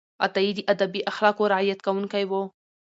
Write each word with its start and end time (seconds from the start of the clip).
عطایي 0.25 0.51
د 0.55 0.59
ادبي 0.73 1.01
اخلاقو 1.11 1.49
رعایت 1.53 1.79
کوونکی 1.85 2.23
و. 2.29 2.31